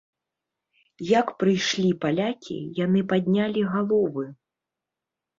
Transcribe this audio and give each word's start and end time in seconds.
Як 1.07 1.27
прыйшлі 1.41 1.85
палякі, 2.05 2.57
яны 2.85 3.03
паднялі 3.11 3.61
галовы. 3.75 4.25